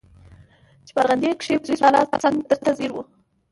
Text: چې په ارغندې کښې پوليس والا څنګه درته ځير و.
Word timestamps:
چې 0.85 0.91
په 0.95 0.99
ارغندې 1.03 1.29
کښې 1.39 1.55
پوليس 1.61 1.79
والا 1.83 2.01
څنګه 2.23 2.43
درته 2.49 2.71
ځير 2.77 2.91
و. 2.93 2.97